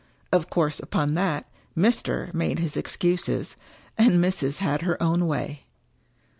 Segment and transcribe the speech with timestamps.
[0.33, 1.45] Of course upon that,"
[1.87, 3.55] Mr." made his excuses,
[3.99, 5.65] and" Mrs." had her own way.